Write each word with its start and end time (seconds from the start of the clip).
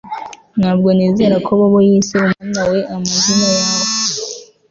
Ntabwo 0.59 0.87
nizera 0.97 1.35
ko 1.45 1.51
Bobo 1.59 1.79
yise 1.87 2.13
umwana 2.21 2.61
we 2.71 2.79
amazina 2.95 3.47
yawe 3.57 3.85